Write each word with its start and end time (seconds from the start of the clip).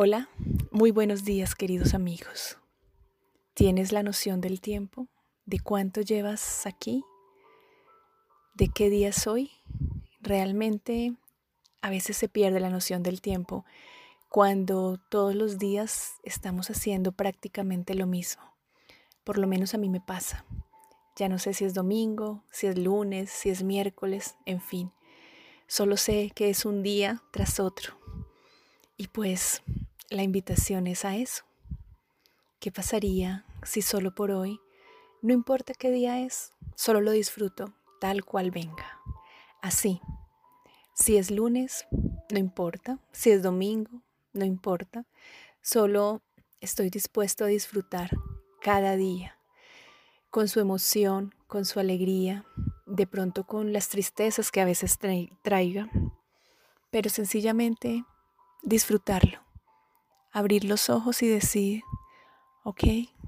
Hola, 0.00 0.28
muy 0.70 0.92
buenos 0.92 1.24
días 1.24 1.56
queridos 1.56 1.92
amigos. 1.92 2.56
¿Tienes 3.52 3.90
la 3.90 4.04
noción 4.04 4.40
del 4.40 4.60
tiempo? 4.60 5.08
¿De 5.44 5.58
cuánto 5.58 6.02
llevas 6.02 6.66
aquí? 6.66 7.02
¿De 8.54 8.68
qué 8.68 8.90
día 8.90 9.12
soy? 9.12 9.50
Realmente 10.20 11.16
a 11.82 11.90
veces 11.90 12.16
se 12.16 12.28
pierde 12.28 12.60
la 12.60 12.70
noción 12.70 13.02
del 13.02 13.20
tiempo 13.20 13.64
cuando 14.28 15.00
todos 15.10 15.34
los 15.34 15.58
días 15.58 16.12
estamos 16.22 16.70
haciendo 16.70 17.10
prácticamente 17.10 17.96
lo 17.96 18.06
mismo. 18.06 18.44
Por 19.24 19.36
lo 19.36 19.48
menos 19.48 19.74
a 19.74 19.78
mí 19.78 19.88
me 19.88 20.00
pasa. 20.00 20.44
Ya 21.16 21.28
no 21.28 21.40
sé 21.40 21.54
si 21.54 21.64
es 21.64 21.74
domingo, 21.74 22.44
si 22.52 22.68
es 22.68 22.78
lunes, 22.78 23.30
si 23.30 23.50
es 23.50 23.64
miércoles, 23.64 24.36
en 24.46 24.60
fin. 24.60 24.92
Solo 25.66 25.96
sé 25.96 26.30
que 26.36 26.50
es 26.50 26.64
un 26.64 26.84
día 26.84 27.24
tras 27.32 27.58
otro. 27.58 27.98
Y 28.96 29.08
pues 29.08 29.62
la 30.10 30.22
invitación 30.22 30.86
es 30.86 31.04
a 31.04 31.16
eso. 31.16 31.44
¿Qué 32.60 32.72
pasaría 32.72 33.44
si 33.62 33.82
solo 33.82 34.14
por 34.14 34.30
hoy, 34.30 34.60
no 35.20 35.32
importa 35.32 35.74
qué 35.74 35.90
día 35.90 36.20
es, 36.20 36.52
solo 36.74 37.00
lo 37.00 37.10
disfruto 37.10 37.74
tal 38.00 38.24
cual 38.24 38.50
venga? 38.50 39.00
Así. 39.60 40.00
Si 40.94 41.16
es 41.16 41.30
lunes, 41.30 41.86
no 42.30 42.38
importa. 42.38 42.98
Si 43.12 43.30
es 43.30 43.42
domingo, 43.42 44.02
no 44.32 44.44
importa. 44.44 45.06
Solo 45.60 46.22
estoy 46.60 46.90
dispuesto 46.90 47.44
a 47.44 47.48
disfrutar 47.48 48.10
cada 48.60 48.96
día, 48.96 49.38
con 50.30 50.48
su 50.48 50.58
emoción, 50.58 51.34
con 51.46 51.64
su 51.64 51.78
alegría, 51.78 52.44
de 52.86 53.06
pronto 53.06 53.44
con 53.44 53.72
las 53.72 53.88
tristezas 53.88 54.50
que 54.50 54.60
a 54.60 54.64
veces 54.64 54.98
traiga, 55.42 55.88
pero 56.90 57.10
sencillamente 57.10 58.04
disfrutarlo 58.62 59.47
abrir 60.30 60.64
los 60.64 60.90
ojos 60.90 61.22
y 61.22 61.28
decir, 61.28 61.82
ok, 62.64 62.84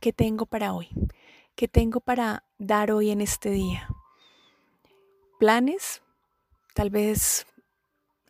¿qué 0.00 0.12
tengo 0.12 0.46
para 0.46 0.74
hoy? 0.74 0.88
¿Qué 1.54 1.68
tengo 1.68 2.00
para 2.00 2.44
dar 2.58 2.90
hoy 2.90 3.10
en 3.10 3.20
este 3.20 3.50
día? 3.50 3.88
Planes 5.38 6.02
tal 6.74 6.90
vez 6.90 7.46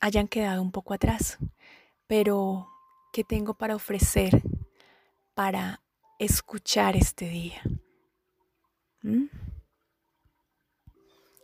hayan 0.01 0.29
quedado 0.29 0.61
un 0.61 0.70
poco 0.70 0.95
atrás, 0.95 1.39
pero 2.07 2.69
¿qué 3.12 3.25
tengo 3.25 3.55
para 3.55 3.75
ofrecer 3.75 4.42
para 5.35 5.81
escuchar 6.19 6.97
este 6.97 7.29
día? 7.29 7.62
¿Mm? 9.03 9.25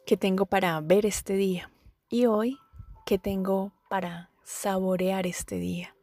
¿Qué 0.07 0.17
tengo 0.17 0.47
para 0.47 0.81
ver 0.81 1.07
este 1.07 1.35
día? 1.35 1.71
Y 2.09 2.27
hoy, 2.27 2.59
¿qué 3.07 3.19
tengo 3.19 3.73
para 3.89 4.31
saborear 4.43 5.27
este 5.27 5.57
día? 5.57 5.95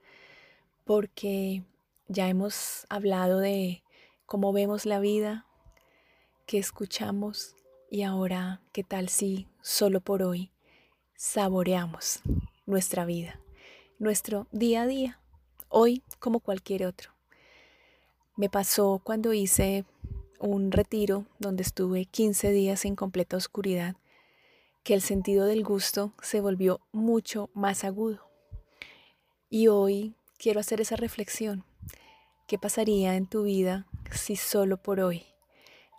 Porque 0.88 1.64
ya 2.08 2.30
hemos 2.30 2.88
hablado 2.90 3.40
de 3.40 3.84
cómo 4.26 4.54
vemos 4.54 4.86
la 4.86 5.02
vida, 5.02 5.46
qué 6.46 6.58
escuchamos 6.58 7.56
y 7.92 8.04
ahora 8.04 8.62
qué 8.72 8.86
tal 8.86 9.10
si 9.10 9.48
solo 9.62 10.00
por 10.00 10.24
hoy 10.24 10.50
saboreamos 11.18 12.22
nuestra 12.66 13.04
vida, 13.04 13.38
nuestro 14.00 14.48
día 14.52 14.84
a 14.84 14.88
día, 14.88 15.20
hoy 15.68 16.04
como 16.20 16.40
cualquier 16.40 16.86
otro. 16.86 17.12
Me 18.38 18.50
pasó 18.50 19.02
cuando 19.04 19.34
hice 19.34 19.84
un 20.40 20.72
retiro 20.72 21.26
donde 21.38 21.64
estuve 21.64 22.06
15 22.06 22.52
días 22.52 22.86
en 22.86 22.96
completa 22.96 23.36
oscuridad, 23.36 23.98
que 24.84 24.94
el 24.94 25.02
sentido 25.02 25.48
del 25.48 25.66
gusto 25.66 26.14
se 26.22 26.40
volvió 26.40 26.80
mucho 26.94 27.50
más 27.54 27.84
agudo. 27.84 28.22
Y 29.50 29.68
hoy 29.68 30.14
quiero 30.38 30.60
hacer 30.60 30.82
esa 30.82 30.96
reflexión. 30.96 31.66
¿Qué 32.48 32.58
pasaría 32.58 33.16
en 33.16 33.28
tu 33.28 33.44
vida 33.44 33.88
si 34.12 34.36
solo 34.36 34.78
por 34.78 35.00
hoy, 35.00 35.26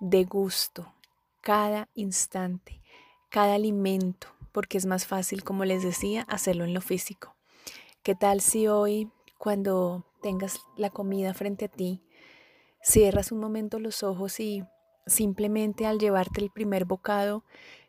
de 0.01 0.25
gusto, 0.25 0.95
cada 1.41 1.89
instante, 1.95 2.81
cada 3.29 3.55
alimento, 3.55 4.29
porque 4.53 4.79
es 4.79 4.87
más 4.87 5.07
fácil, 5.07 5.45
como 5.45 5.65
les 5.65 5.83
decía, 5.83 6.23
hacerlo 6.23 6.65
en 6.65 6.73
lo 6.73 6.81
físico? 6.81 7.35
¿Qué 8.03 8.15
tal 8.15 8.41
si 8.41 8.69
hoy, 8.69 9.11
cuando 9.37 10.07
tengas 10.23 10.61
la 10.77 10.91
comida 10.91 11.35
frente 11.35 11.67
a 11.67 11.69
ti, 11.69 12.03
cierras 12.83 13.33
un 13.33 13.41
momento 13.41 13.79
los 13.79 14.03
ojos 14.03 14.41
y 14.41 14.65
simplemente 15.07 15.87
al 15.87 15.99
llevarte 15.99 16.41
el 16.41 16.51
primer 16.51 16.85
bocado, 16.85 17.45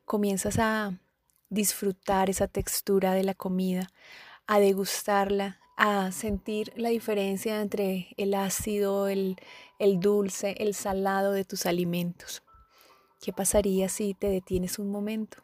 comienzas 0.05 0.57
a 0.59 0.99
disfrutar 1.49 2.29
esa 2.29 2.47
textura 2.47 3.13
de 3.13 3.23
la 3.23 3.33
comida, 3.33 3.91
a 4.47 4.59
degustarla, 4.59 5.59
a 5.79 6.11
sentir 6.11 6.73
la 6.75 6.89
diferencia 6.89 7.61
entre 7.61 8.09
el 8.17 8.33
ácido, 8.33 9.07
el, 9.07 9.37
dulce, 9.79 10.55
el 10.59 10.73
salado 10.73 11.31
de 11.31 11.45
tus 11.45 11.65
alimentos. 11.65 12.43
¿Qué 13.21 13.31
pasaría 13.31 13.87
si 13.87 14.13
te 14.13 14.27
detienes 14.27 14.77
un 14.77 14.91
momento? 14.91 15.37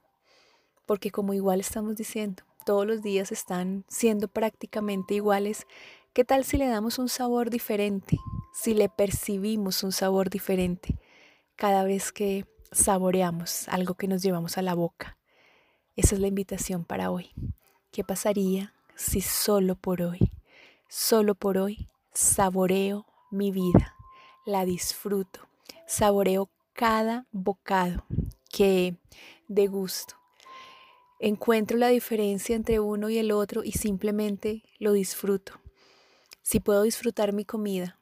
Porque 0.85 1.09
como 1.09 1.33
igual 1.33 1.61
estamos 1.61 1.95
diciendo, 1.95 2.43
todos 2.65 2.85
los 2.85 3.01
días 3.01 3.31
están 3.31 3.85
siendo 3.87 4.27
prácticamente 4.27 5.13
iguales. 5.13 5.67
¿Qué 6.11 6.25
tal 6.25 6.43
si 6.43 6.57
le 6.57 6.67
damos 6.67 6.99
un 6.99 7.07
sabor 7.07 7.49
diferente? 7.49 8.17
Si 8.53 8.73
le 8.73 8.89
percibimos 8.89 9.83
un 9.83 9.93
sabor 9.93 10.29
diferente 10.29 10.99
cada 11.55 11.85
vez 11.85 12.11
que 12.11 12.45
saboreamos 12.73 13.69
algo 13.69 13.93
que 13.93 14.09
nos 14.09 14.21
llevamos 14.21 14.57
a 14.57 14.61
la 14.61 14.73
boca. 14.73 15.17
Esa 15.95 16.15
es 16.15 16.19
la 16.19 16.27
invitación 16.27 16.83
para 16.83 17.09
hoy. 17.09 17.31
¿Qué 17.91 18.03
pasaría 18.03 18.74
si 18.95 19.21
solo 19.21 19.75
por 19.75 20.01
hoy, 20.01 20.31
solo 20.87 21.35
por 21.35 21.57
hoy, 21.57 21.89
saboreo 22.13 23.05
mi 23.31 23.51
vida, 23.51 23.95
la 24.45 24.65
disfruto, 24.65 25.41
saboreo 25.85 26.49
cada 26.73 27.25
bocado 27.31 28.05
que 28.49 28.95
degusto. 29.47 30.15
Encuentro 31.19 31.77
la 31.77 31.87
diferencia 31.89 32.55
entre 32.55 32.79
uno 32.79 33.09
y 33.09 33.17
el 33.17 33.31
otro 33.31 33.63
y 33.63 33.71
simplemente 33.73 34.63
lo 34.79 34.93
disfruto. 34.93 35.59
Si 36.41 36.59
puedo 36.59 36.83
disfrutar 36.83 37.33
mi 37.33 37.45
comida, 37.45 37.97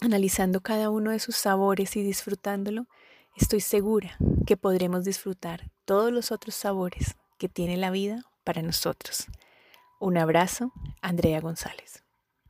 analizando 0.00 0.60
cada 0.60 0.90
uno 0.90 1.12
de 1.12 1.20
sus 1.20 1.36
sabores 1.36 1.96
y 1.96 2.02
disfrutándolo, 2.02 2.86
estoy 3.36 3.60
segura 3.60 4.16
que 4.46 4.56
podremos 4.56 5.04
disfrutar 5.04 5.70
todos 5.84 6.12
los 6.12 6.32
otros 6.32 6.54
sabores 6.54 7.16
que 7.38 7.48
tiene 7.48 7.76
la 7.76 7.90
vida 7.90 8.24
para 8.44 8.62
nosotros. 8.62 9.28
Un 10.02 10.18
abrazo, 10.18 10.72
Andrea 11.00 11.40
González. 11.40 12.01